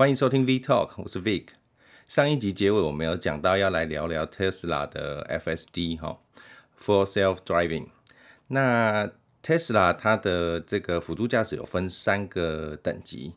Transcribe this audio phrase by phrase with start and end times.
[0.00, 1.48] 欢迎收听 V Talk，我是 Vic。
[2.08, 6.18] 上一集结尾我们有讲到要来聊聊 Tesla 的 FSD 哈
[6.82, 7.88] ，Full Self Driving。
[8.46, 9.10] 那
[9.42, 13.34] Tesla 它的这个辅助驾驶有分三个等级，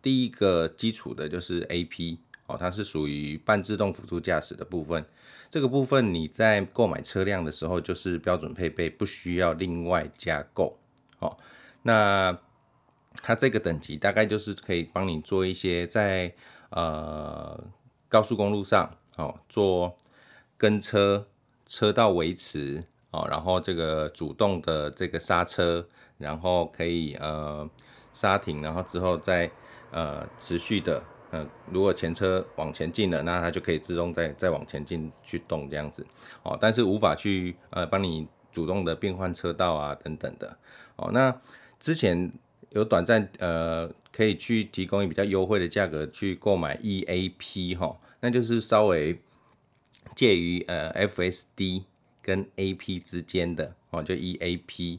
[0.00, 5.04] 第一个基础的就是 AP 哦，它是属于半自动辅助驾驶的部分。
[5.50, 10.78] 这个部分你在购买车辆的时候就是标准配备，不需要另外加购。
[11.18, 11.36] 哦，
[11.82, 12.38] 那
[13.22, 16.32] 它这个等级大概就是可以帮你做一些在
[16.70, 17.58] 呃
[18.08, 19.96] 高速公路上哦做
[20.56, 21.26] 跟车、
[21.66, 25.86] 车道维持哦，然后这个主动的这个刹车，
[26.18, 27.68] 然后可以呃
[28.12, 29.50] 刹停，然后之后再
[29.90, 36.06] 呃持续的嗯、呃，如果前车往前进了，那它就可以自动再再往前进去动这样子
[36.42, 40.56] 哦，但是无法去呃帮你主动的变换车道啊等等的
[40.96, 41.32] 哦，那
[41.78, 42.32] 之前。
[42.76, 49.18] 有短暂呃，可以去提供比较优惠的价格去购买 EAP 哈，那就是稍微
[50.14, 51.84] 介于呃 FSD
[52.20, 54.98] 跟 AP 之间的哦，就 EAP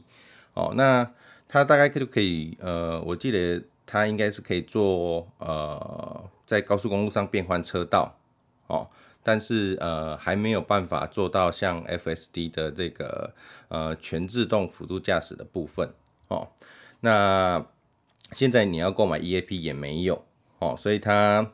[0.54, 1.08] 哦，那
[1.46, 8.18] 它大概就可以呃，我记得它应该是可以做呃在高速公路上变换车道
[8.66, 8.90] 哦，
[9.22, 13.32] 但是呃还没有办法做到像 FSD 的这个
[13.68, 15.94] 呃全自动辅助驾驶的部分
[16.26, 16.48] 哦。
[17.00, 17.64] 那
[18.32, 20.24] 现在你要购买 EAP 也没有
[20.58, 21.52] 哦，所以它，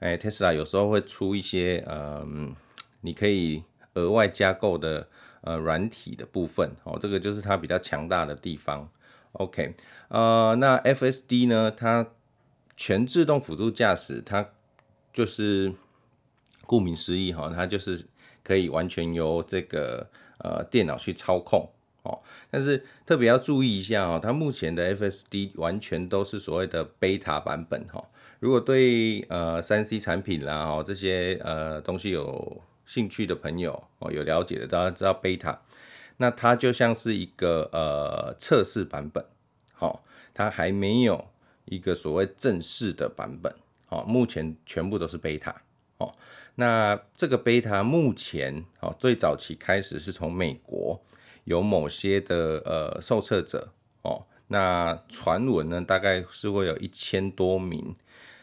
[0.00, 2.54] 哎，Tesla 有时候会出一些，嗯，
[3.02, 3.62] 你可以
[3.94, 5.08] 额外加购的，
[5.42, 8.88] 呃，软体的部分哦，这个就是它比较强大的地方。
[9.32, 9.74] OK，
[10.08, 12.06] 呃，那 FSD 呢，它
[12.76, 14.48] 全自动辅助驾驶，它
[15.12, 15.74] 就是
[16.66, 18.06] 顾名思义哈，它就是
[18.42, 20.08] 可以完全由这个
[20.38, 21.70] 呃电脑去操控。
[22.06, 28.02] 哦，但是特别要注意一下哦，它目前的 FSD 完全都是所谓的 beta 版本哈。
[28.38, 35.58] 如果对呃三 C 产品啦哦这些呃东西有兴趣的朋友哦，有了解的，大家知道 beta，
[36.18, 39.24] 那它就像是一个呃测试版本，
[39.72, 41.28] 好，它还没有
[41.64, 43.52] 一个所谓正式的版本，
[43.88, 45.54] 好，目前全部都是 beta，
[45.96, 46.12] 哦，
[46.56, 51.00] 那这个 beta 目前哦最早期开始是从美国。
[51.46, 57.94] 有某些的呃受测者哦，那传闻呢，大概是会有一千多名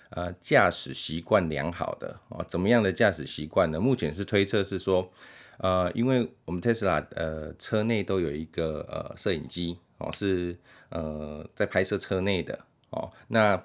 [0.09, 3.80] 呃驾驶习惯良好的哦，怎么样的驾驶习惯呢？
[3.80, 5.12] 目前是推测是说，
[5.58, 10.58] 呃，因为我们特斯拉呃车内都有一个呃摄影机哦，是
[10.90, 12.58] 呃在拍摄车内的
[12.92, 13.62] 哦，那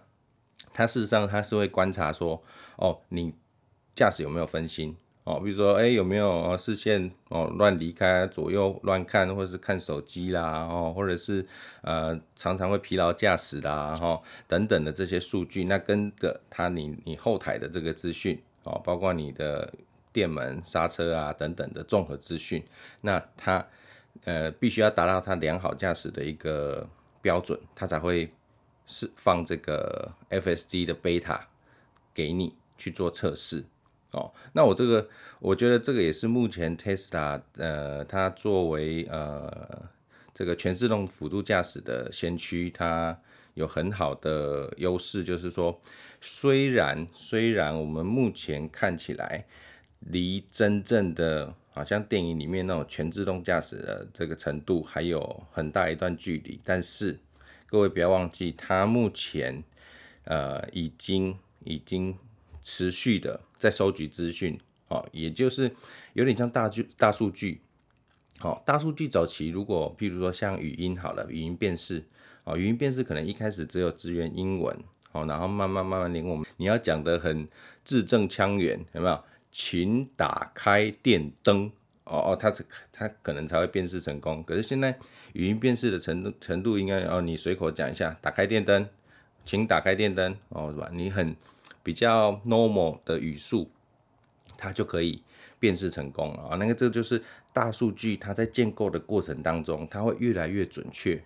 [0.73, 2.43] 它事实上它是会观察说
[2.77, 3.33] 哦，你
[3.95, 4.97] 驾驶有没有分心？
[5.29, 11.47] 哦，比如说，哎、有没有视线哦乱离开，左右乱看，或者是看手机啦，哦，或者是
[11.83, 19.71] 呃常常会疲劳驾驶啦，哈、哦，等等的这些数据，那跟着它你你后台的这个资讯，哦，包括你的
[20.15, 22.65] 电门、刹车啊等等的综合资讯，
[23.03, 23.63] 那它
[24.25, 26.89] 呃必须要达到它良好驾驶的一个
[27.21, 28.33] 标准，它才会
[28.87, 31.39] 释放这个 FSD 的 beta
[32.15, 33.63] 给你去做测试。
[34.13, 35.07] 哦，那我这个，
[35.39, 39.83] 我觉得这个也是目前 Tesla 呃，它作为呃
[40.33, 43.19] 这个全自动辅助驾驶的先驱，它
[43.55, 45.79] 有很好的优势，就是说，
[46.21, 49.45] 虽然虽然我们目前看起来
[50.01, 57.19] 离真正的好像电影里面那种全自动驾驶的这个程度还有很大一段距离，但是
[57.67, 59.63] 各位不要忘记，它目前
[60.25, 62.17] 呃已经已经。
[62.61, 64.59] 持续的在收集资讯，
[64.89, 65.71] 哦，也就是
[66.13, 67.61] 有点像大数大数据，
[68.41, 72.05] 哦，大数据早期如果譬如说像语音好了，语音辨识，
[72.45, 74.77] 哦，语音辨识可能一开始只有支援英文，
[75.13, 77.49] 哦，然后慢慢慢慢连我们你要讲得很
[77.85, 79.25] 字正腔圆，有没有？
[79.51, 81.73] 请打开电灯，
[82.05, 82.53] 哦哦，它
[82.93, 84.45] 它可能才会辨识成功。
[84.45, 84.97] 可是现在
[85.33, 88.87] 语音辨识的程度程度应该哦，你随口讲一下，打开电灯，
[89.45, 90.89] 请打开电灯，哦，是吧？
[90.93, 91.35] 你很。
[91.83, 93.71] 比较 normal 的语速，
[94.57, 95.23] 它就可以
[95.59, 96.57] 辨识成功了啊。
[96.57, 97.23] 那个这就是
[97.53, 101.23] 大数据，它在建构的过程当中，它会越来越准确。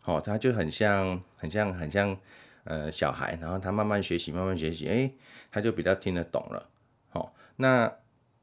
[0.00, 2.16] 好，它就很像，很像，很像，
[2.64, 5.10] 呃，小孩，然后他慢慢学习，慢慢学习，哎，
[5.50, 6.68] 他就比较听得懂了。
[7.08, 7.92] 好，那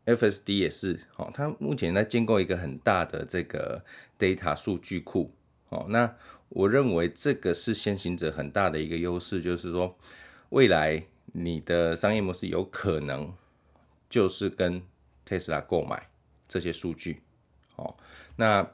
[0.06, 3.84] FSD 也是，好，它目前在建构一个很大的这个
[4.20, 5.32] data 数据库。
[5.70, 6.16] 好，那
[6.50, 9.96] 我认为这个是先行者很大的一个优势，就是说
[10.50, 11.06] 未来。
[11.32, 13.34] 你的商业模式有可能
[14.10, 14.84] 就是跟
[15.26, 16.08] 特斯拉购买
[16.48, 17.22] 这些数据，
[17.76, 17.96] 哦，
[18.36, 18.70] 那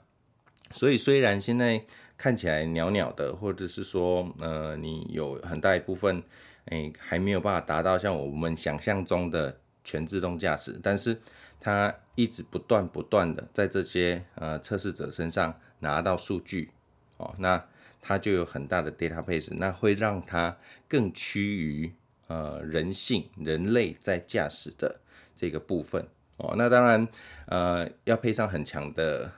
[0.72, 1.86] 所以虽然现在
[2.18, 6.22] 看起来袅袅的，或者是说，呃，你有很大一部分
[6.66, 11.22] 哎，还没有办法达到像我们想象中的全自动驾驶，但是
[11.60, 16.72] 它一直不断不断的在这些呃测试者身上拿到数据。
[17.18, 17.66] 哦，那
[18.01, 20.57] 它就有很大的 database，那会让它
[20.88, 21.94] 更趋于
[22.30, 25.02] 呃人性人类在驾驶的
[25.36, 27.06] 这个部分哦，那当然
[27.48, 29.30] 呃要配上很强的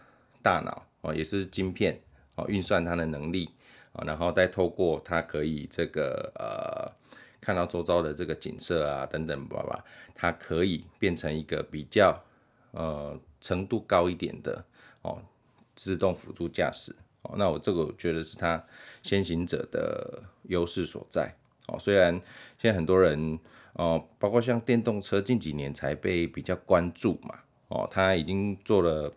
[0.43, 1.99] 大脑哦，也是晶片
[2.35, 3.49] 哦，运算它的能力
[3.93, 7.01] 啊，然后再透过它可以这个呃。
[7.43, 9.83] 看到周遭的这个景色啊，等等，吧吧，
[10.13, 12.15] 它可以变成一个比较
[12.69, 14.63] 呃程度高一点的
[15.01, 15.19] 哦
[15.75, 17.33] 自动辅助驾驶哦。
[17.39, 18.63] 那我这个我觉得是它
[19.01, 21.35] 先行者的优势所在
[21.71, 21.79] 哦。
[21.79, 22.13] 虽然
[22.57, 23.39] 现在很多人
[23.73, 27.39] 哦，包括像电动车近几年才被比较关注嘛
[27.69, 29.11] 哦，它已经做了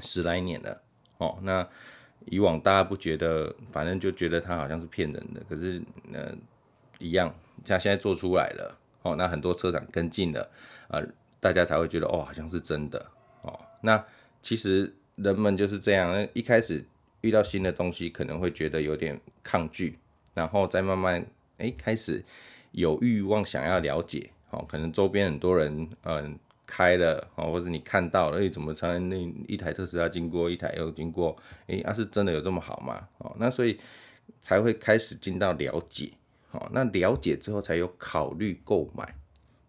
[0.00, 0.80] 十来年了
[1.18, 1.38] 哦。
[1.42, 1.68] 那
[2.26, 5.82] 以往大家不觉得，反正就觉得它好像是骗人的，可是
[6.12, 6.34] 呃
[6.98, 7.34] 一样。
[7.62, 10.50] 像现在做出来了，哦，那很多车厂跟进了，
[10.88, 11.06] 呃，
[11.40, 13.06] 大家才会觉得哦，好像是真的，
[13.42, 14.02] 哦，那
[14.40, 16.82] 其实人们就是这样，一开始
[17.20, 19.98] 遇到新的东西，可能会觉得有点抗拒，
[20.32, 21.22] 然后再慢慢，
[21.60, 22.24] 哎、开始
[22.72, 29.16] 有欲望想要了解，哦，可能周边很多人，嗯、开了，哦，或者你看到了，哎、怎么才能那
[29.46, 31.36] 一台特斯拉经过，一台又经过，
[31.66, 33.08] 哎、欸，啊，是真的有这么好吗？
[33.18, 33.78] 哦，那所以
[34.40, 36.12] 才会开始进到了解。
[36.52, 39.14] 好，那了解之后才有考虑购买，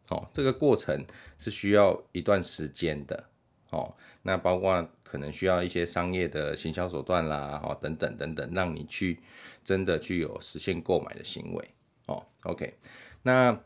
[0.07, 1.05] 好，这个过程
[1.37, 3.25] 是需要一段时间的，
[3.69, 9.19] 哦，那包括可能需要一些商业的行销手段啦，哦，等等等等，让你去
[9.63, 11.69] 真的去有实现购买的行为，
[12.11, 12.75] 哦，OK，
[13.23, 13.59] 那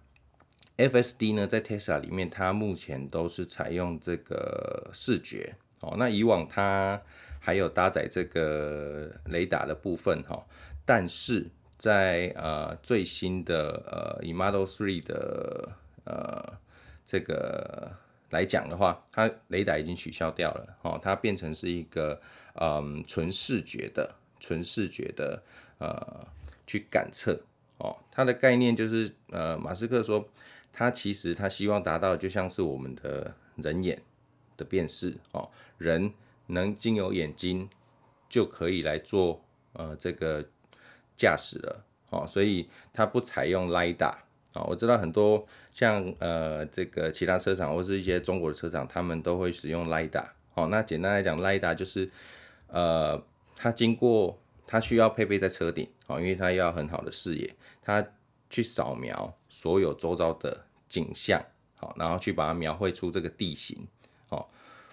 [0.78, 7.02] FSD 呢，在 Tesla 里面，它目前都是采用这个视觉，哦，那以往它
[7.40, 10.46] 还有搭载这个雷达的部分，哈，
[10.86, 11.50] 但是。
[11.78, 15.70] 在呃最新的呃以 Model 3的
[16.06, 16.58] 呃
[17.06, 17.92] 这个
[18.30, 20.78] 来讲的话，它雷达已经取消掉了。
[20.84, 22.22] 哦，它变成是一个
[22.54, 25.44] 嗯纯视觉的纯视觉的
[25.78, 26.26] 呃
[26.66, 27.38] 去感测。
[27.78, 30.28] 哦，它的概念就是呃马斯克说
[30.72, 34.02] 他其实他希望达到就像是我们的人眼
[34.58, 36.14] 的辨识哦，人
[36.48, 37.70] 能经由眼睛
[38.30, 39.44] 就可以来做
[39.74, 40.46] 呃这个。
[41.18, 44.14] 驾驶了，哦，所以它不采用 LiDAR
[44.52, 44.64] 啊。
[44.68, 50.26] 我知道很多像呃这个其他车厂或是一些中国的车厂，他们都会使用 LIDA。
[50.56, 52.12] 哦，那简单来讲 LIDA 就是
[52.68, 53.24] 呃
[53.56, 54.38] 它经过
[54.68, 58.06] 它需要配备在车顶，哦，因为它要很好的视野，它
[58.50, 61.42] 去扫描所有周遭的景象，
[61.78, 63.88] 好，然后去把它描绘出这个地形，
[64.28, 64.46] 哦。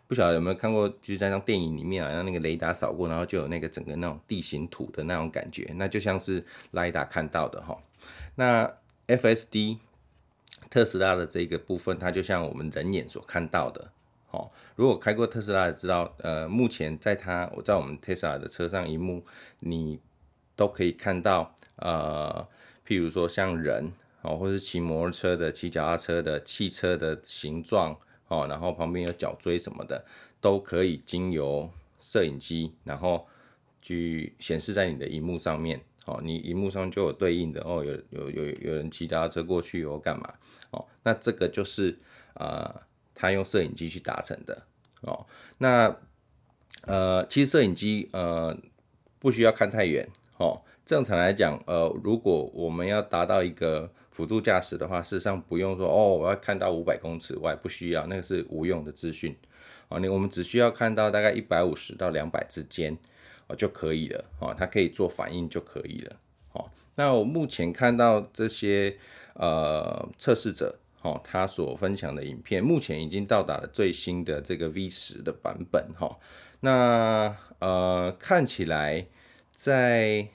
[0.08, 7.78] 不晓得有没有看过，就是在像电影里面啊，让那个雷达扫过，然后就有那个整个那种地形图的那种感觉，那就像是雷达看到的哈。
[8.34, 8.70] 那
[9.06, 9.78] FSD
[10.68, 13.90] 特斯拉的这个部分，它就像我们人眼所看到的。
[14.32, 19.24] 哦，如果开过特斯拉的知道，呃，目前在它我在我们特斯拉的车上萤幕，
[19.60, 19.98] 你
[20.56, 22.46] 都可以看到，呃，
[22.86, 23.92] 譬如说像人
[24.22, 27.96] 哦，或是骑摩托车的、骑脚踏车的、汽车的形状。
[28.28, 30.06] 哦，然后旁边有脚锥什么的，
[30.40, 31.68] 都可以经由
[32.00, 33.28] 摄影机，然后
[33.82, 35.78] 去显示在你的荧幕上面。
[36.06, 40.32] 哦，你荧幕上就有对应的哦，有有有有人骑踏车过去或干嘛？
[40.70, 41.98] 哦，那这个就是
[42.32, 42.74] 呃，
[43.14, 44.62] 他用摄影机去达成的。
[45.02, 45.26] 哦，
[45.58, 45.94] 那
[46.86, 48.56] 呃，其实摄影机呃
[49.18, 50.08] 不需要看太远。
[50.38, 59.36] 哦，正常来讲，呃，如果我们要达到一个辅助驾驶的话，事实上不用说哦，我要看到五百公尺外，不需要，那个是无用的资讯。
[59.88, 62.96] 哦，你我们只需要看到大概一百五十到两百之间
[63.46, 64.24] 哦就可以了。
[64.40, 66.16] 哦，它可以做反应就可以了。
[66.52, 68.96] 哦，那我目前看到这些
[69.34, 75.88] 呃测试者哦，他所分享的影片，目前已经到达了最新的这个 V 十的版本。
[75.98, 76.16] 哈、哦，
[76.60, 79.06] 那呃看起来
[79.54, 80.26] 在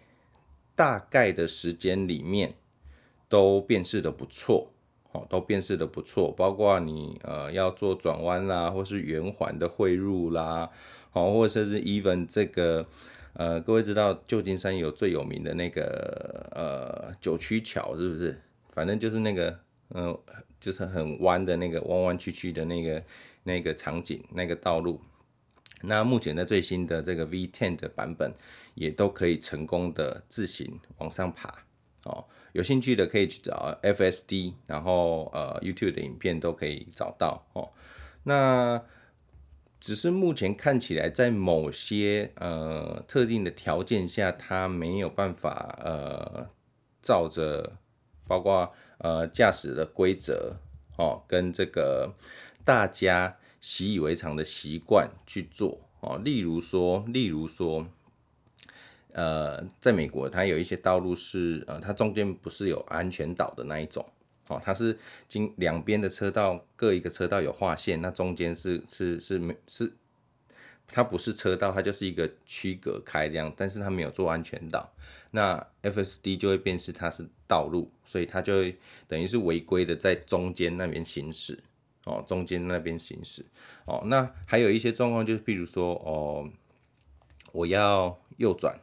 [0.78, 2.56] 大概的时间里面。
[3.30, 4.72] 都辨识的不错，
[5.12, 10.70] 哦，都辨识的不错，包括你呃要做转弯啦，或是圆环的汇入啦，
[11.12, 12.86] 哦，或者是 even 这个
[13.34, 18.42] 呃，各位知道旧金山有最有名的那个呃九曲桥是不是？
[18.72, 20.18] 反正就是那个嗯、
[20.58, 23.04] 就是很弯的那个弯弯曲曲的那个
[23.44, 25.02] 那个场景那个道路。
[25.82, 28.34] 那目前的最新的这个 V10 的版本
[28.78, 31.66] 也都可以成功的自行往上爬，
[32.04, 32.26] 哦。
[32.54, 37.72] 有兴趣的可以去找 FSD，然后呃 YouTube 的影片都可以找到哦。
[38.24, 38.84] 那
[39.80, 46.50] 只是目前看起来，在某些呃特定的条件下，它没有办法呃
[47.02, 47.78] 照着
[48.28, 50.56] 包括呃驾驶的规则
[50.98, 52.16] 哦，跟这个
[52.66, 56.20] 大家习以为常的习惯去做哦。
[56.24, 57.86] 例如说，例如说，
[59.18, 64.06] 呃，在美国，它有一些道路是呃，它中间不是有安全岛的那一种
[64.48, 64.96] 哦，它是
[65.28, 69.92] 经两边的车道各一个车道有划线，那中间是是是没是。
[70.90, 74.90] 它不是车道，它就是一个区隔开这样，但是它没有做安全岛，
[75.32, 81.60] 那 FSD 就会辨识它是道路，所以它就会等于是违规的在中间那边行驶
[82.06, 83.46] 哦，中间那边行驶
[83.84, 84.02] 哦。
[84.06, 86.50] 那还有一些状况就是，譬如说哦，
[87.52, 88.80] 我要右转，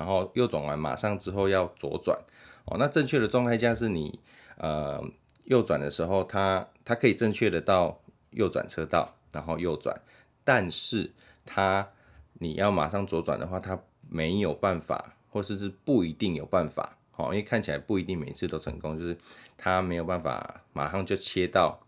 [0.00, 2.18] 然后右转完马上之后要左转。
[2.64, 2.78] 哦。
[2.78, 4.18] 那正确的状态下是你
[4.56, 5.04] 呃
[5.44, 10.00] 右转的时候它，它可以正确的到右转车道，然后右转，
[10.42, 11.12] 但是
[11.44, 11.90] 它，
[12.34, 13.78] 你要马上左转的话，它
[14.08, 19.16] 没有办法，或者是不一定有办法，哦，因为看起来不一定每次都成功，就是
[19.58, 21.78] 它没有办法马上就切到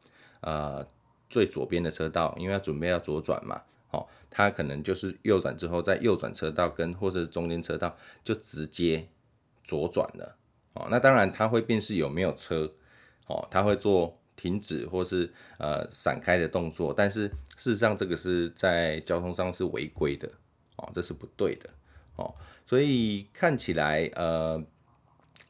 [0.43, 0.87] 呃
[1.31, 3.63] 最左边的车道，因为要准备要左转嘛，
[4.33, 9.07] 它可能就是右转之后，在右转车道跟或者是中间车道就直接
[9.63, 10.37] 左转了，
[10.73, 12.73] 哦，那当然它会辨识有没有车，
[13.27, 14.19] 哦，它会做。
[14.35, 20.29] 停止或是呃闪开的动作，但是事实上这个是在交通上是违规的。
[20.77, 21.71] 哦，这是不对的。
[22.17, 22.35] 哦，
[22.65, 24.61] 所以看起来呃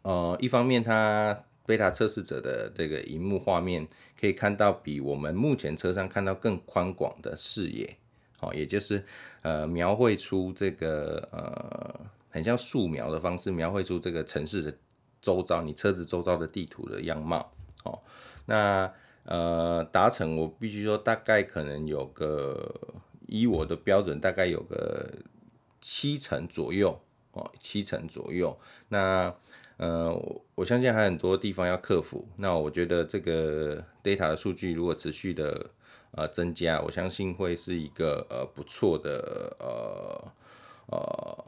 [0.02, 3.86] 呃一方面它贝塔测试者的这个荧幕画面
[4.20, 7.96] 可以看到比我们目前车上看到更宽广的视野
[8.42, 9.02] 哦，也就是
[9.42, 14.74] 呃描绘出这个呃很像素描的方式描绘出这个城市的
[15.20, 17.52] 周遭，你车子周遭的地图的样貌
[17.84, 18.00] 哦。
[18.46, 18.92] 那
[19.24, 22.68] 呃达成，我必须说大概可能有个，
[23.28, 25.08] 以我的标准大概有个
[25.80, 28.58] 七成左右哦，七成左右。
[28.88, 29.32] 那
[29.76, 30.12] 呃
[30.56, 32.26] 我相信还很多地方要克服。
[32.38, 35.70] 那我觉得这个 data 的数据如果持续的
[36.12, 40.32] 呃增加，我相信会是一个呃不错的呃
[40.86, 41.44] 呃，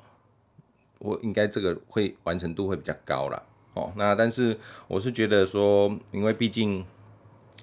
[0.98, 3.42] 我应该这个会完成度会比较高啦。
[3.74, 6.84] 哦，那但是我是觉得说，因为毕竟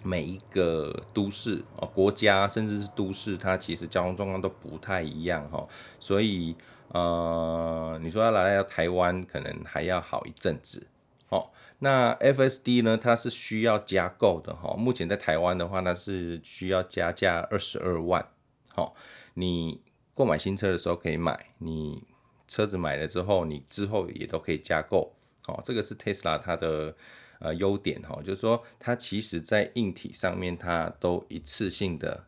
[0.03, 5.65] 每一个都市哦，国家甚至是都市，它其实交通状况都不太一样哈，
[6.00, 6.55] 所以
[6.89, 10.86] 呃，你说要来到台湾，可能还要好一阵子。
[11.29, 11.50] 哦，
[11.84, 18.24] 那 FSD 呢，它是需要加购的哈，目前在台湾的话，呢是需要加价二十二万。
[18.70, 18.94] 好，
[19.34, 19.82] 你
[20.14, 22.04] 购买新车的时候可以买，你
[22.48, 25.16] 车子买了之后，你之后也都可以加购。
[25.48, 26.96] 哦，这个是 Tesla 它的
[27.40, 32.26] 呃优点哈，就是说它其实在硬体上面它都一次性的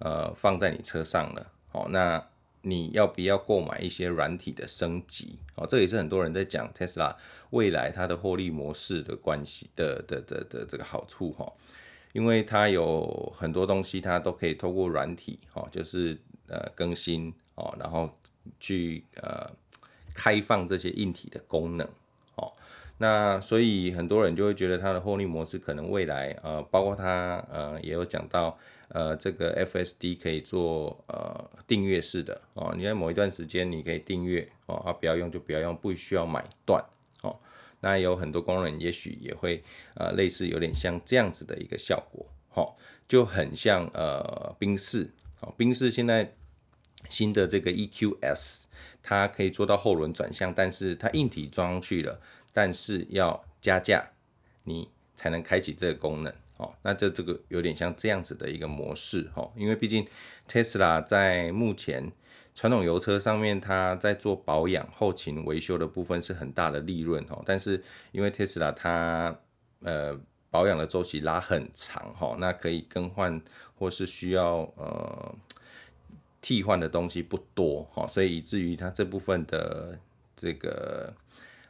[0.00, 1.52] 呃放在你车上了。
[1.70, 2.28] 哦，那
[2.68, 5.38] 你要不要购买一些软体的升级？
[5.54, 7.14] 哦，这也是很多人在讲 Tesla
[7.50, 11.52] 未来它的获利模式的关系的的的的这个好处哈，
[12.12, 16.18] 因为它有很多东西它都可以透过软体哈，就是
[16.48, 18.10] 呃更新哦，然后
[18.58, 19.48] 去呃
[20.12, 21.88] 开放这些硬体的功能
[22.34, 22.52] 哦。
[22.98, 36.84] 那所以很多人就会觉得它的获利模式可能未来呃，包括它呃也有讲到呃这个 FSD 可以做呃订阅式的哦，你在某一段时间你可以订阅哦，啊不要用就不要用，不需要买断
[37.22, 37.36] 哦。
[37.80, 39.62] 那有很多功能也许也会
[39.94, 42.74] 呃类似有点像这样子的一个效果，哦，
[43.06, 46.32] 就很像呃宾士哦，宾士现在
[47.08, 48.64] 新的这个 EQS
[49.02, 52.20] 它可以做到后轮转向，但是它硬体装上去了。
[52.52, 54.02] 但是要加价，
[54.64, 56.74] 你才能开启这个功能哦。
[56.82, 60.06] 那这这个有点像这样子的一个模式哦，因为毕竟
[60.48, 62.12] Tesla 在目前
[62.54, 67.42] 传统油车上面，它在做保养、后勤维修的部分是很大的利润哦。
[67.46, 67.82] 但是
[68.12, 69.38] 因为 Tesla 它
[69.80, 70.18] 呃
[70.50, 73.40] 保养的周期拉很长哈，那可以更换
[73.78, 75.34] 或是需要呃
[76.40, 79.98] 替换的东西不多哈，所以以至于它这部分的
[80.36, 81.14] 这个。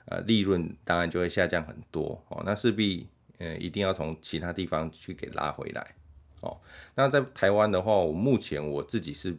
[0.08, 5.94] 呃，利润当然就会下降很多哦，那势必呃一定要从其他地方去给拉回来
[6.40, 6.58] 哦。
[6.94, 9.36] 那在台湾的话，我目前我自己是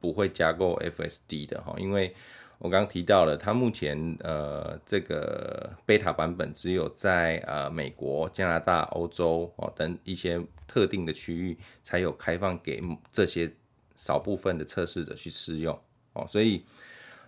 [0.00, 2.14] 不会加购 FSD 的哈，因为
[2.58, 13.52] 我刚刚提到了，它目前呃这个 Beta 版本只有在呃美国、加拿大、欧洲哦等一些特定的区域才有开放给这些
[13.96, 15.78] 少部分的测试者去试用
[16.12, 16.64] 哦，所以。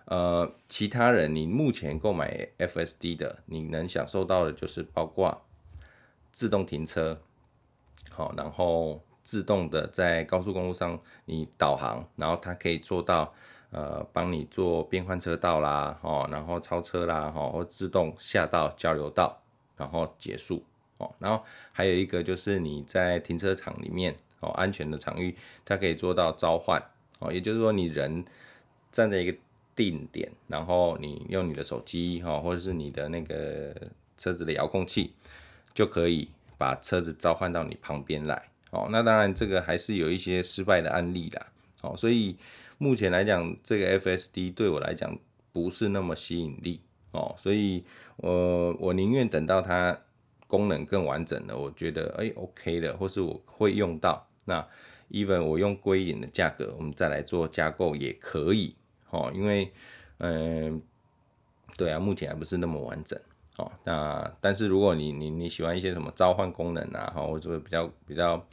[0.05, 5.45] 呃，其他人，你目前购买 FSD 的，你能享受到的就是包括
[6.31, 7.21] 自动停车，
[8.09, 13.33] 好，然后自动的在高速公路上你导航，然后它可以做到
[13.71, 19.41] 呃帮你做变换车道啦，哦，然后超车啦，哈，或自动下到交流道，
[19.77, 20.63] 然后结束
[20.97, 21.13] 哦。
[21.19, 26.81] 然后还有一个就是你在停车场里面哦，安全的场域，它可以做到召唤
[27.19, 28.25] 哦，也就是说你人
[28.91, 29.37] 站在一个
[29.75, 33.75] 定点，然后你用你的手机哈，或者是你的那个
[34.17, 35.13] 车子的遥控器，
[35.73, 38.87] 就可以把车子召唤到你旁边来哦。
[38.91, 41.47] 那当然这个还是有一些失败的案例啦
[41.81, 42.35] 哦，所以
[42.77, 45.17] 目前来讲，这个 FSD 对我来讲
[45.51, 46.81] 不是那么吸引力。
[47.11, 47.83] 哦，所以
[48.15, 49.99] 我我宁愿等到它
[50.47, 54.65] 功能更完整了，我觉得哎、OK 的，或是我会用到，那
[55.09, 58.73] even 我用贵一点的价格，我们再来做加购也可以
[59.09, 59.73] 哦，因为
[60.19, 60.81] 嗯、
[61.75, 63.19] 对啊，目前还不是那么完整
[63.61, 63.71] 哦。
[63.83, 68.43] 那但是如果你你你喜欢一些什么召唤功能啊，哈，或者比较比较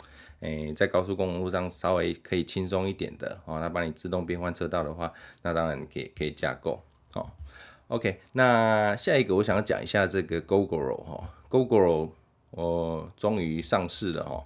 [0.41, 5.13] 诶、在高速公路上稍微可以轻松一点的哦，它帮你自动变换车道的话，
[5.43, 6.81] 那当然可以可以加购
[7.15, 7.27] 哦。
[7.89, 12.11] OK，那下一个我想要讲一下这个 Gogoro 哈，Gogoro
[12.51, 14.45] 我终于上市了哈，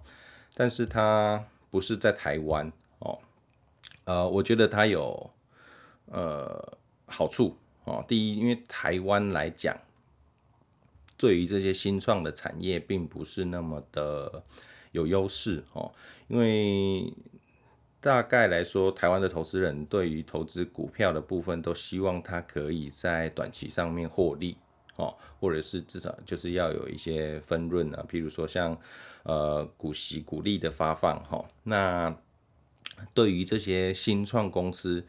[0.54, 3.18] 但是它不是在台湾哦，
[4.04, 5.30] 呃，我觉得它有
[6.06, 7.54] 呃好处
[7.84, 9.76] 哦，第一，因为台湾来讲，
[11.22, 14.42] 对于这些新创的产业并不是那么的
[14.90, 15.92] 有优势哦，
[16.26, 17.14] 因为。
[18.04, 24.56] 大概来说，台湾的投资人对于投资股票的部分，都希望它可以在短期上面获利
[24.96, 28.76] 哦，或者是至少就是要有一些分润啊，譬如说像
[29.22, 31.48] 呃股息股利的发放哈。
[31.62, 32.12] 那
[33.14, 35.06] 对于这些新创公司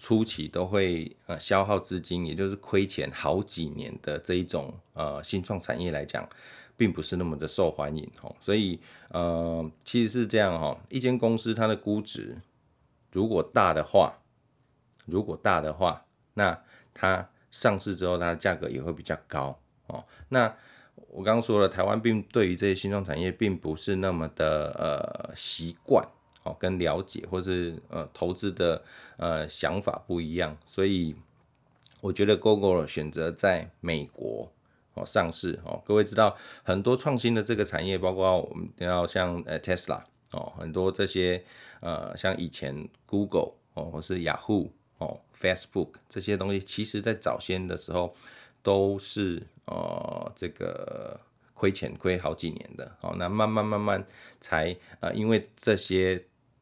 [0.00, 6.28] 初期都会呃消耗资金，也就是亏钱好几年的这一种呃新创产业来讲。
[6.76, 8.80] 并不是那么的受欢迎哦，所以
[9.10, 12.38] 呃，其实是这样哈，一间公司它的估值
[13.12, 14.14] 如果大的话，
[15.04, 16.58] 如果大的话，那
[16.94, 20.02] 它上市之后它的价格也会比较高哦。
[20.30, 20.56] 那
[21.08, 26.02] 我刚刚说了，台湾并对于这些新创产业并不是那么的呃习惯
[26.42, 28.82] 哦，跟了解或是呃投资的
[29.16, 31.14] 呃想法不一样，所以
[32.00, 34.52] 我觉得 Google 选择在美国。
[34.94, 35.56] 哦，上市。
[35.64, 41.44] 哦，各位知道很多创新的这个产业，包括我们要像呃 Tesla 哦，很多这些
[41.78, 48.12] 呃像以前 Google 哦，或是 Yahoo 哦，Facebook 这些东西，其实在早先的时候
[48.64, 51.20] 都是呃这个
[51.54, 52.96] 亏钱亏好几年的。
[53.02, 54.04] 哦，那慢慢慢慢
[54.40, 56.20] 才呃因为这些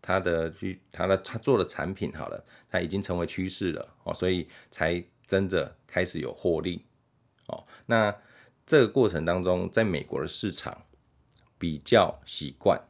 [0.09, 6.87] 它的去它的它做的产品好了，它已经成为趋势了哦，所以才真的开始有获利。
[7.49, 8.17] 哦，那
[8.65, 10.87] 这个过程当中，在美国的市场
[11.59, 12.81] 比较习惯，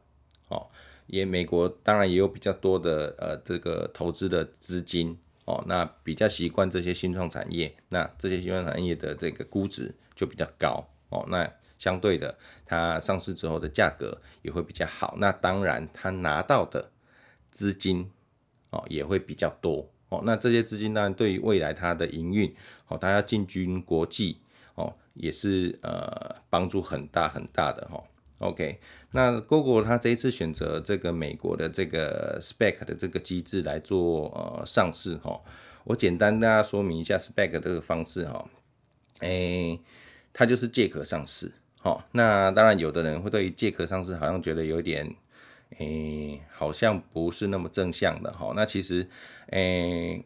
[0.47, 0.69] 哦，
[1.07, 16.89] 也美国当然也有比较多的呃这个投资的资金，哦，那比较习惯这些新创产业，那这些新创产业的这个估值就比较高，哦，那相对的，它上市之后的价格也会比较好，那当然它拿到的
[17.59, 18.09] 资金，
[18.69, 22.55] 哦，也会比较多，哦，那这些资金当然对于未来它的营运，
[22.87, 24.37] 哦，它要进军国际。
[24.75, 28.01] 哦，也是呃帮助很大很大的哈。
[28.37, 28.79] OK，
[29.11, 35.41] 那 Google 它这一次选择这个美国的这个 Spec 的这个机制来做呃上市哈。
[35.83, 38.49] 我简单大家说明一下 Spec 这个方式哈。
[39.19, 39.81] 诶、
[40.31, 41.51] 它就是借壳上市。
[41.81, 45.13] 好，那当然有的人会对于借壳上市好像觉得有点
[45.79, 48.53] 诶、好像不是那么正向的哈。
[48.55, 49.09] 那其实
[49.47, 50.23] 诶。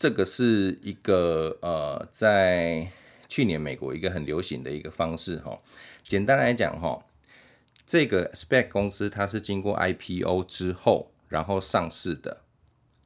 [0.00, 2.92] 这个是一个呃，在
[3.28, 5.58] 去年美国一个很流行的一个方式哈。
[6.04, 7.04] 简单来讲哈，
[7.84, 12.42] 这个 SPAC 公司它是经过 IPO 之后，然后上市的。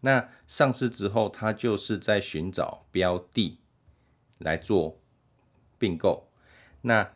[0.00, 3.58] 那上市之后，它就是在寻找标的
[4.36, 5.00] 来做
[5.78, 6.28] 并购。
[6.82, 7.14] 那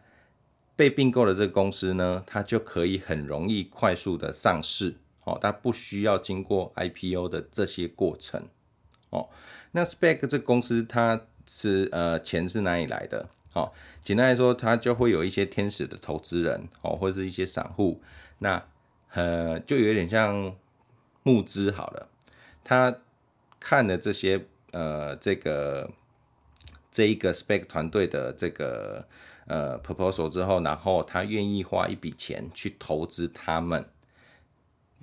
[0.77, 8.47] 被并购的这个公司呢，它就可以很容易快速的上市哦，它不需要经过 IPO 的这些过程
[9.11, 9.29] 哦。
[9.73, 13.29] 那 Spec 这个公司它是呃钱是哪里来的？
[13.55, 13.73] 哦，
[14.05, 18.03] 简单来说，它就会有一些天使的投资人哦，或是一些散户，
[18.41, 18.62] 那
[19.15, 20.55] 呃就有点像
[21.23, 22.09] 募资好了。
[22.62, 22.99] 他
[23.59, 25.91] 看了这些呃这个
[26.91, 29.09] 这一个 Spec 团队的这个
[29.47, 33.89] 呃 proposal 之后，然后他愿意花一笔钱去投资他们，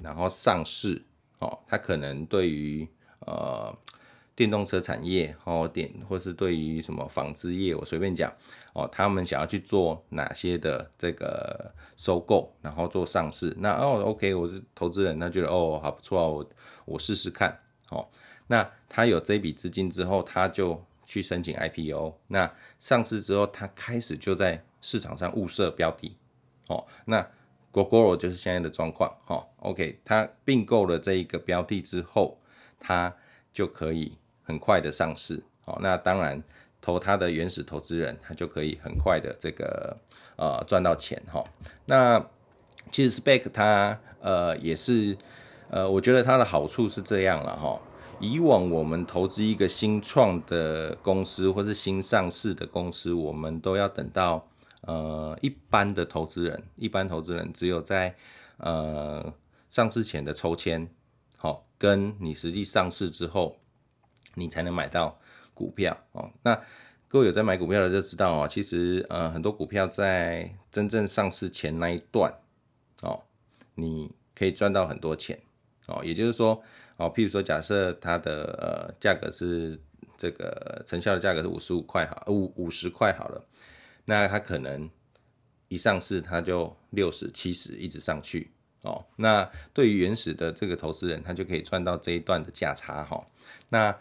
[0.02, 1.02] 然后上市
[1.40, 1.60] 哦。
[1.68, 2.88] 他可能对于
[3.20, 3.76] 呃。
[4.36, 8.34] 电动车产业哦，电或是对于什么纺织业，我随便讲
[8.74, 13.56] 哦，他们想要去做哪些的这个收购，然后做上市。
[13.60, 16.50] 那哦，OK，我是投资人，那觉得哦，好不错啊，我
[16.86, 17.56] 我试试看。
[17.92, 18.10] 哦，
[18.48, 22.18] 那他有这笔资金之后，他就去申请 IPO。
[22.28, 26.16] 那上市之后，它开始就在市场上物色标的。
[26.68, 27.26] 哦，那
[27.72, 29.14] Gogoro 就是现在的状况。
[29.28, 32.38] 哦，OK，它并购了这一个标的之后，
[32.80, 33.14] 它
[33.52, 35.44] 就可以很快的上市。
[35.66, 36.42] 哦，那当然
[36.82, 39.98] 投它的原始投资人，他就可以很快的这个
[40.36, 41.22] 呃赚到钱。
[41.32, 41.46] 哈、哦，
[41.86, 42.26] 那
[42.92, 45.18] 其实 Spec 它呃也是
[45.70, 47.68] 呃，我觉得它的好处是这样了哈。
[47.70, 47.82] 哦
[48.20, 54.48] 以往我们投资一个新创的公司或是新上市的公司，我们都要等到
[54.82, 58.16] 呃一般的投资人，一般投资人只有在
[58.58, 59.34] 呃
[59.70, 60.90] 上市前的抽签，
[61.38, 63.58] 好，跟你实际上市之后，
[64.36, 65.20] 你才能买到
[65.54, 66.32] 股票哦。
[66.44, 66.62] 那
[67.10, 72.34] 各位有在买股票的就知道哦，其实呃很多股票在真正上市前那一段
[73.02, 73.24] 哦，
[73.76, 75.42] 你可以赚到很多钱
[75.88, 76.64] 哦，也就是说。
[76.98, 79.80] 哦，譬如说，假设它的呃价格是
[80.16, 83.44] 这个成交的价格是五十五块好，五五十块好了，
[84.06, 84.90] 那它可能
[85.68, 88.52] 一上市它就六十七十一直上去
[88.84, 89.04] 哦。
[89.16, 93.26] 那对于原始的这个投资人，他就可以赚到这一段的价差哈、哦。
[93.70, 93.98] 那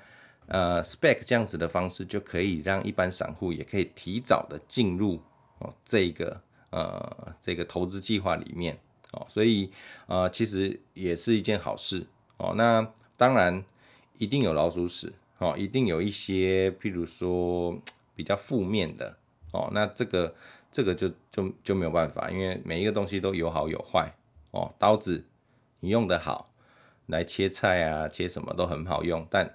[0.47, 5.19] 呃，spec 这样子的方式就可以让一般散户也可以提早的进入
[5.61, 6.39] 哦这个
[6.71, 8.79] 呃这个投资计划里面
[9.13, 9.73] 哦，所以
[10.09, 12.07] 呃其实也是一件好事。
[12.43, 12.85] 哦，那
[13.17, 13.65] 当然
[14.19, 17.81] 一定有老鼠屎哦，一定有一些譬如说
[18.17, 19.17] 比较负面的
[19.53, 20.35] 哦，那这个
[20.73, 24.13] 这个就就就没有办法，因为每一个东西都有好有坏
[24.51, 24.75] 哦。
[24.77, 25.25] 刀子
[25.79, 26.51] 你用的好，
[27.07, 29.55] 来切菜啊，切什么都很好用，但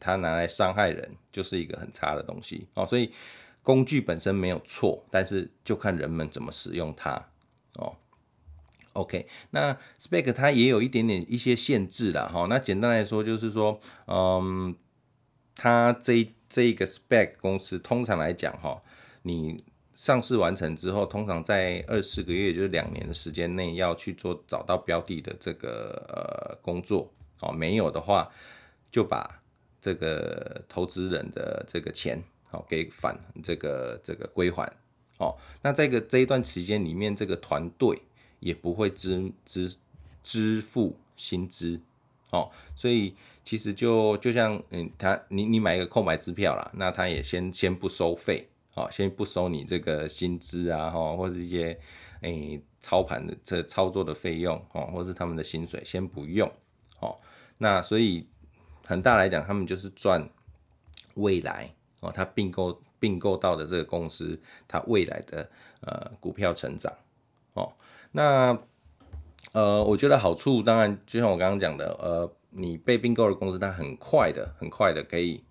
[0.00, 2.84] 它拿来伤害人就是一个很差的东西哦。
[2.84, 3.12] 所以
[3.62, 7.12] 工具本身没有错，但是就看人们怎么使用它
[7.74, 7.94] 哦。
[8.96, 12.46] OK，那 Spec 它也有一点点一些限制啦，哈。
[12.48, 14.74] 那简单来说就是说，嗯，
[15.54, 18.82] 它这这一个 Spec 公司通常来讲，哈，
[19.22, 28.30] 你上市完成之后，通常在二四个月，就是两年的时间内要去做找到标的的这个呃工作，哦，没有的话
[28.90, 29.42] 就把
[29.78, 34.72] 这个投资人的这个钱，好给返这个这个归还，
[35.18, 35.36] 哦。
[35.60, 38.00] 那这个这一段时间里面，这个团队。
[38.40, 39.76] 也不会支支
[40.22, 41.80] 支付薪资，
[42.30, 51.78] 哦，所以其实就就像嗯，他你你买一个空白支票啦，那他也先先不收费，哦，先不收你这个薪资啊，哈，或者一些
[52.22, 56.50] 诶、操盘的这操作的费用，哦，或是他们的薪水先不用，
[57.00, 57.18] 哦，
[57.58, 58.26] 那所以
[58.84, 60.28] 很大来讲，他们就是赚
[61.14, 65.48] 未来哦，他并购并购到的这个公司，它未来的
[65.80, 66.92] 呃股票成长，
[67.54, 67.72] 哦。
[68.16, 68.58] 那
[69.52, 75.44] 呃，我觉得好处当然就像我刚刚讲的，呃，你被并购的公司，它很快的、很快的可以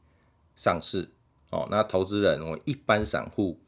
[0.55, 1.11] 上市
[1.51, 1.67] 哦。
[1.69, 3.59] 那投资人，我一般散户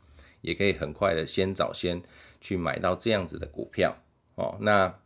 [0.42, 2.02] 也可以很快的先早先
[2.42, 3.96] 去买到这样子的股票
[4.34, 4.58] 哦。
[4.62, 5.00] 那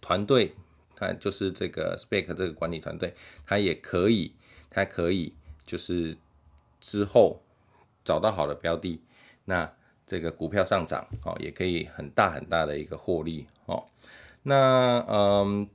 [0.00, 0.56] 团队，
[0.96, 3.14] 它就是这个 SPAC 这个管理团队，
[3.46, 4.34] 它也可以，
[4.68, 5.32] 它可以
[5.64, 6.18] 就是
[6.80, 7.42] 之后
[8.04, 9.00] 找到好的标的，
[9.44, 9.72] 那。
[10.08, 13.84] 这个股票上涨哦，也可以很大很大的一个获利哦。
[14.44, 15.68] 那嗯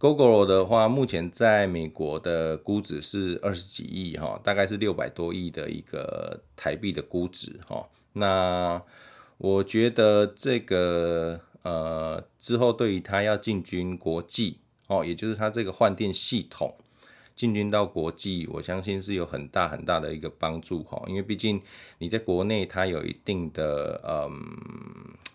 [0.00, 7.86] ，Gogoro 的话，目前在美国的估值是二十几亿哈，大概是六百多亿的一个台币的估值哈。
[8.14, 8.82] 那
[9.36, 16.74] 我觉得这个呃之后对于它要进军国际哦，也就是它这个换电系统。
[17.38, 21.62] 进军到国际，我相信是有很大很大的一个帮助哈，因为毕竟
[21.98, 24.34] 你在国内它有一定的嗯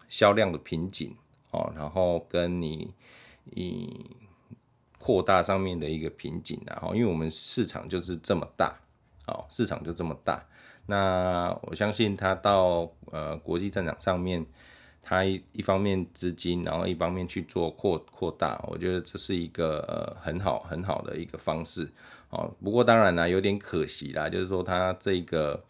[0.09, 1.15] 销量的瓶颈
[1.51, 2.93] 哦，然后跟你
[3.45, 4.17] 你
[4.99, 8.77] 扩大上面的一个瓶颈，然后因为我们市场就是这么大
[9.27, 10.45] 哦，市场就这么大，
[10.87, 14.45] 那我相信它到呃国际战场上面。
[15.05, 21.85] 它一一方面资金，然后一方面去做扩扩大，我觉得这是一个呃很好很好的一个方式
[22.29, 22.49] 哦。
[22.63, 25.61] 不过当然啦，有点可惜啦，就是说它这个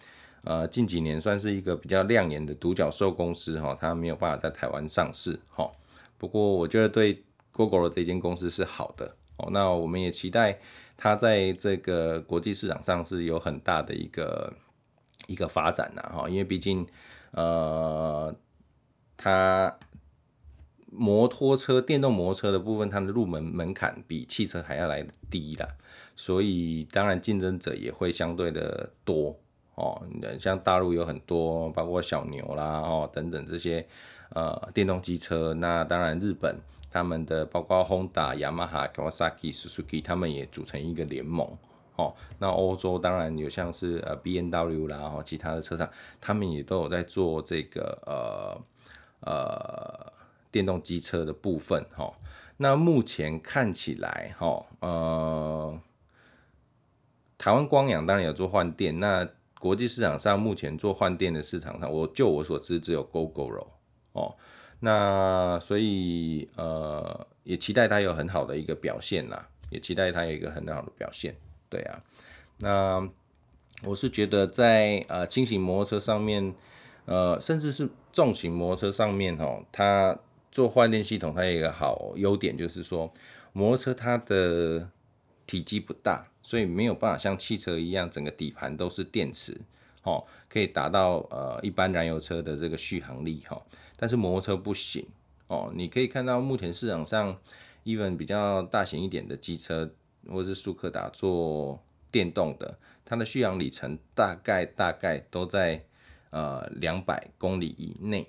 [0.43, 5.67] 呃近几年算是一个比较亮眼的独角兽公司哈，它没有办法在台湾上市哈。
[6.19, 9.49] 不过我觉得对 Gogoro 这间公司是好的哦。
[9.51, 10.59] 那我们也期待
[10.95, 14.53] 它在这个国际市场上是有很大的一个
[15.25, 16.85] 一个发展呐哈，因为毕竟
[17.31, 18.31] 呃。
[19.23, 19.79] 它
[20.91, 25.65] 摩托车、电动摩托车的部分，它的入门门槛比汽车还要来得低啦，
[26.13, 29.39] 所以当然竞争者也会相对的多
[29.75, 30.01] 哦。
[30.37, 33.87] 像大陆有很多，包括小牛啦哦等等这些
[34.31, 36.59] 呃电动机车，那当然日本
[36.91, 41.47] 他们的包括 Honda、Yamaha、Kawasaki、Suzuki，他们也组成一个联盟
[41.95, 48.61] 哦，那欧洲当然有像是呃 BMW 啦，哈，其他的车厂，他们也都有在做这个呃
[49.25, 50.13] 呃
[50.51, 52.13] 电动机车的部分，哈。
[52.57, 55.79] 那目前看起来，哈，呃，
[57.37, 59.27] 台湾光阳当然有做换电，那
[59.59, 63.67] 国际市场上目前做换电的市场上，我就我所知只有 Gogoro
[64.13, 64.35] 哦。
[64.79, 71.35] 那所以呃，也期待它有很好的一个表现啦，也期待它有一个很好的表现。
[71.69, 72.03] 对啊，
[72.59, 73.09] 那
[73.85, 76.53] 我是觉得在呃轻型摩托车上面，
[77.05, 80.17] 呃，甚至是重型摩托车上面哦，它
[80.51, 83.11] 做换电系统，它有一个好优点就是说，
[83.51, 84.89] 摩托车它的
[85.45, 89.59] 体积不大，所以没有办法像汽车一样，整个底盘都是电池
[90.03, 93.61] 哦，可以达到呃一般燃油车的这个续航力哈。
[93.95, 95.05] 但是摩托车不行
[95.47, 97.37] 哦，你可以看到目前市场上
[97.85, 99.91] ，even 比较大型一点的机车。
[100.31, 105.83] 或是速克达做电动的，它的续航里程大概大概都在
[106.33, 108.27] 呃两百公里以内。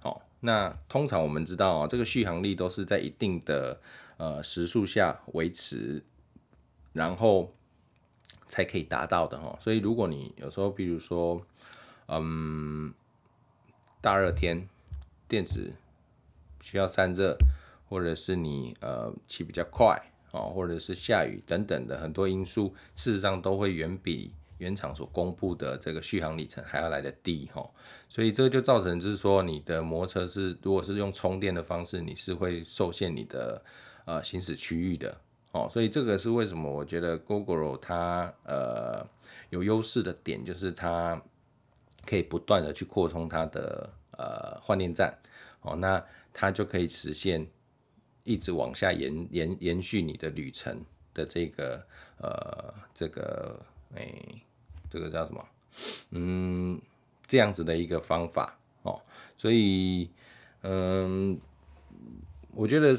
[0.00, 3.80] 好，那通常我们知道啊，这个续航力都是在一定的
[4.16, 6.04] 呃时速下维持，
[6.92, 7.52] 然后
[8.46, 9.56] 才可以达到的哈。
[9.58, 11.42] 所以如果你有时候比如说，
[12.06, 12.94] 嗯，
[14.00, 14.68] 大热天
[15.26, 15.72] 电池
[16.60, 17.36] 需要散热，
[17.88, 20.08] 或者是你呃骑比较快。
[20.32, 27.68] 哦，或者是下雨等等的很多因素，事实上都会远比原厂所公布的这个续航里程还要来得低哈，
[28.08, 33.62] 所以这就造成就是说，你的摩托车是如果是用充电的方式，你是会受限你的
[34.04, 35.20] 呃行驶区域的
[35.50, 39.04] 哦，所以这个是为什么我觉得 Gogoro 它呃
[39.50, 41.20] 有优势的点，就是它
[42.06, 45.18] 可以不断的去扩充它的呃换电站
[45.62, 47.46] 哦，那它就可以实现。
[48.24, 50.80] 一直往下延延延续你的旅程
[51.12, 51.84] 的这个
[52.18, 53.60] 呃这个
[53.96, 54.40] 诶、
[54.92, 55.44] 这个叫什么
[56.10, 56.80] 嗯
[57.26, 59.00] 这样子的一个方法哦，
[59.36, 60.10] 所以
[60.62, 61.40] 嗯
[62.54, 62.96] 我觉得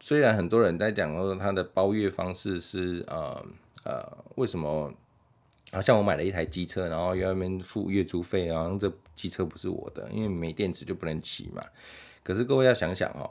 [0.00, 3.46] 虽然很多人在讲说它的包月方式是呃
[3.84, 4.92] 呃为什么
[5.72, 11.64] 好像我买了一台机车，然后要那边付月租费，然后这机车不是我的，因为没电池就不能骑嘛。
[12.24, 13.30] 可是各位要想想哦。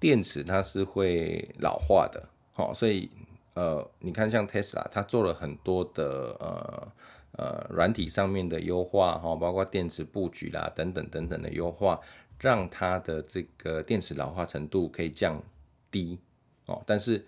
[0.00, 3.10] 电池它是会老化的，好，所以
[3.54, 6.92] 呃，你看像 Tesla，它做了很多的呃
[7.38, 11.98] 呃软体上面的优化哈，包括电池布局啦等等等等的优化，
[12.38, 15.42] 让它的这个电池老化程度可以降
[15.90, 16.18] 低
[16.66, 16.82] 哦。
[16.86, 17.26] 但是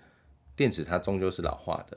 [0.54, 1.96] 电池它终究是老化的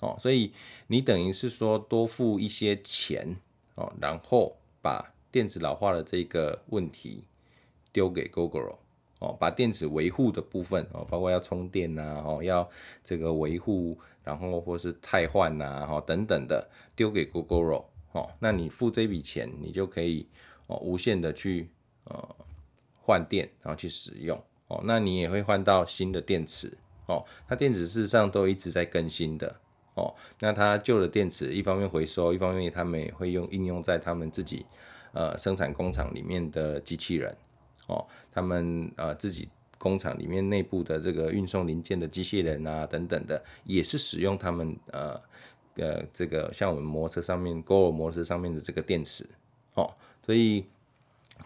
[0.00, 0.52] 哦，所以
[0.86, 3.36] 你等于是说多付一些钱
[3.74, 7.24] 哦，然后把电池老化的这个问题
[7.90, 8.76] 丢给 Gogoro。
[9.18, 12.68] 哦，把电池维护的部分哦，包括要充电呐，哦，要
[13.02, 20.28] 这个维护，然后或是汰换呐，哈等等的，丢给 Gogoro 哦，那你付这笔钱，你就可以
[20.66, 21.70] 哦无限的去
[22.04, 22.36] 呃
[23.00, 24.36] 换电，然后去使用
[24.66, 29.60] 哦，那你也会换到新的电池哦，它电池事实上都一直在更新的
[29.94, 34.66] 哦，那它旧的电池一方面回收，一方面他们也会用应用在他们自己
[35.12, 37.36] 呃生产工厂里面的机器人。
[37.88, 45.20] 哦，他们呃自己工厂里面内部的这个运送零件的机器人啊等等的，也是使用他们呃
[45.76, 49.26] 呃这个像我们摩托车上面 GO 摩托车上面的这个电池
[49.74, 49.92] 哦，
[50.24, 50.64] 所以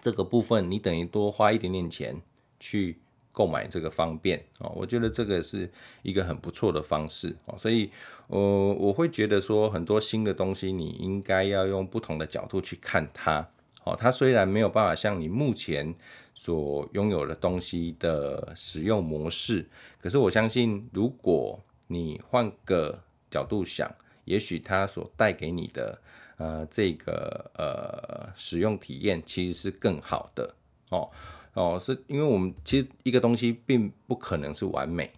[0.00, 2.16] 这个部分你等于多花一点点钱
[2.58, 2.96] 去
[3.32, 5.68] 购买这个方便哦，我觉得这个是
[6.02, 7.90] 一个很不错的方式哦，所以
[8.28, 8.38] 呃
[8.78, 13.48] 我会觉得说很多新的东西你应该要用不同的角度去看它
[13.84, 15.94] 哦，它虽然没有办法像你目前
[16.34, 19.68] 所拥有的东西的使用模式，
[20.00, 23.90] 可是我相信，如果你换个角度想，
[24.24, 26.00] 也许它所带给你的
[26.36, 30.54] 呃这个呃使用体验其实是更好的。
[30.90, 31.10] 哦
[31.54, 35.10] 哦，是因为我们其实一个东西并不可能是完美。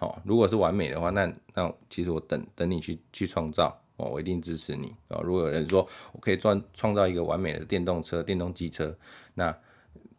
[0.00, 5.20] 哦，如果是完美的话，那那其实我等等你去去创造哦，我一定支持你哦。
[5.22, 8.96] 如果有人说我可以创创造一个完美的电动车、电动机车，
[9.34, 9.56] 那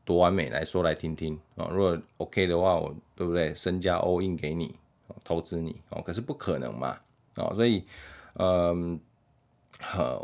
[0.06, 1.68] 多完美来说来听听啊！
[1.72, 3.54] 如果 OK 的话，我对不对？
[3.54, 4.76] 身家 all in 给你，
[5.24, 6.02] 投资你哦。
[6.02, 7.00] 可是不可能嘛
[7.36, 7.54] 啊！
[7.54, 7.86] 所以，
[8.34, 9.00] 嗯，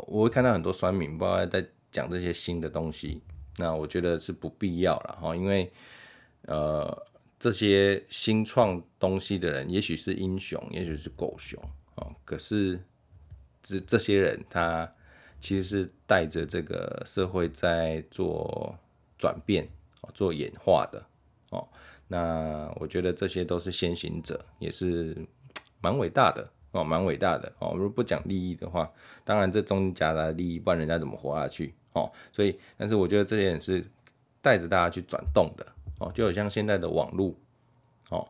[0.06, 3.22] 我会看到很多酸民，不知道在讲这些新的东西。
[3.58, 5.70] 那我觉得是不必要了哈，因为
[6.42, 7.06] 呃，
[7.38, 11.62] 这些新创东西的人，也许是英雄，也许是狗熊
[11.94, 12.10] 啊。
[12.24, 12.78] 可是
[13.66, 14.90] 这这些人，他
[15.40, 18.78] 其实是带着这个社会在做
[19.18, 19.68] 转变。
[20.14, 21.04] 做演化的
[21.50, 21.66] 哦，
[22.06, 25.16] 那我觉得这些都是先行者，也是
[25.80, 27.72] 蛮伟大的哦，蛮伟大的哦。
[27.74, 28.88] 如果不讲利益的话，
[29.24, 32.08] 当然这中间夹杂利益，不然人家怎么活下去哦？
[32.32, 33.84] 所以，但是我觉得这些人是
[34.40, 35.66] 带着大家去转动的
[35.98, 37.34] 哦，就好像现在的网络
[38.10, 38.28] 哦，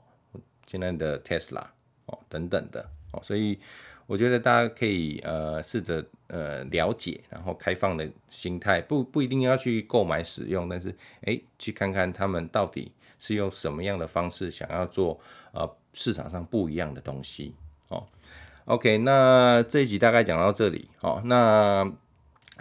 [0.66, 1.66] 现在的 Tesla
[2.06, 3.60] 哦等等的哦，所以
[4.06, 15.18] 我觉得大家可以呃试着呃了解，然后开放的心态，不不一定要去购买使用，但是诶去看看他们到底是用什么样的方式想要做
[15.52, 17.54] 呃市场上不一样的东西
[17.88, 18.06] 哦。
[18.66, 21.20] OK，那这一集大概讲到这里哦。
[21.24, 21.92] 那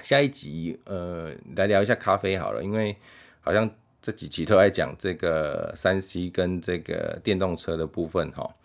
[0.01, 2.95] 下一集呃来聊一下咖啡好了，因为
[3.41, 3.69] 好像
[4.01, 8.55] 这几集都在讲这个三 C 跟这个电动车的部分哈。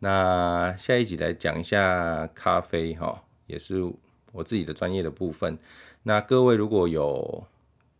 [0.00, 3.82] 那下一集来讲一下咖啡哈，也是
[4.32, 5.56] 我自己的专业的部分。
[6.02, 7.46] 那各位如果有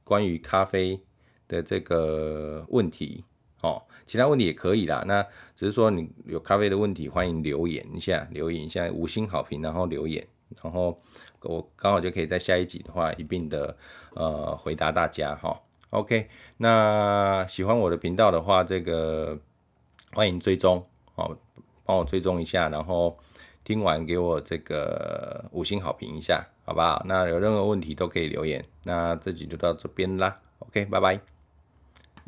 [0.02, 1.00] 关于咖啡
[1.46, 3.24] 的这个问题，
[3.60, 3.82] 哦。
[4.06, 5.22] 其他问题也可以啦，那
[5.54, 10.26] 只是说你有咖啡的问题，欢迎留言一下，留言一下五星好评，然后留言，
[10.60, 10.98] 然后
[11.42, 13.76] 我刚好就可以在下一集的话一并的
[14.14, 15.60] 呃回答大家哈。
[15.90, 19.38] OK，那喜欢我的频道的话，这个
[20.12, 20.84] 欢迎追踪
[21.14, 21.38] 哦，
[21.90, 23.18] 帮我追踪一下，然后
[23.64, 27.02] 听完给我这个五星好评一下，好不好？
[27.04, 28.64] 那有任何问题都可以留言。
[28.84, 31.39] 那这集就到这边啦，OK，拜拜。